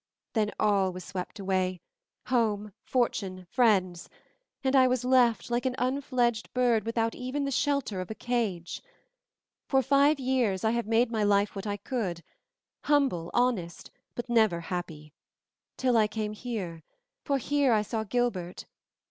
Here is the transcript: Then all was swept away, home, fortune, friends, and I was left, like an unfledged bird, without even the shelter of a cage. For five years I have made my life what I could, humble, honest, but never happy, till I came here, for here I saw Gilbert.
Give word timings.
Then 0.33 0.49
all 0.59 0.91
was 0.91 1.03
swept 1.03 1.37
away, 1.37 1.79
home, 2.25 2.73
fortune, 2.83 3.45
friends, 3.51 4.09
and 4.63 4.75
I 4.75 4.87
was 4.87 5.05
left, 5.05 5.51
like 5.51 5.67
an 5.67 5.75
unfledged 5.77 6.51
bird, 6.55 6.87
without 6.87 7.13
even 7.13 7.45
the 7.45 7.51
shelter 7.51 8.01
of 8.01 8.09
a 8.09 8.15
cage. 8.15 8.81
For 9.67 9.83
five 9.83 10.19
years 10.19 10.63
I 10.63 10.71
have 10.71 10.87
made 10.87 11.11
my 11.11 11.21
life 11.21 11.55
what 11.55 11.67
I 11.67 11.77
could, 11.77 12.23
humble, 12.85 13.29
honest, 13.35 13.91
but 14.15 14.27
never 14.27 14.59
happy, 14.59 15.13
till 15.77 15.95
I 15.95 16.07
came 16.07 16.33
here, 16.33 16.81
for 17.23 17.37
here 17.37 17.71
I 17.71 17.83
saw 17.83 18.03
Gilbert. 18.03 18.65